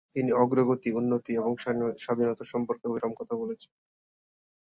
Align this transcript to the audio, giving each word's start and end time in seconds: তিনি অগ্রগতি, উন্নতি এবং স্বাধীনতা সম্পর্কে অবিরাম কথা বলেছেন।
তিনি 0.15 0.29
অগ্রগতি, 0.35 0.89
উন্নতি 0.93 1.31
এবং 1.35 1.51
স্বাধীনতা 1.99 2.43
সম্পর্কে 2.45 2.85
অবিরাম 2.87 3.11
কথা 3.19 3.35
বলেছেন। 3.35 3.71